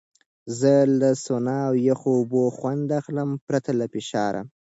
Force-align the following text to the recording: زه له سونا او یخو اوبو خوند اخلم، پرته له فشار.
زه 0.59 0.73
له 0.99 1.09
سونا 1.25 1.57
او 1.69 1.73
یخو 1.89 2.09
اوبو 2.19 2.43
خوند 2.57 2.87
اخلم، 2.99 3.29
پرته 3.47 3.71
له 3.79 3.85
فشار. 3.93 4.33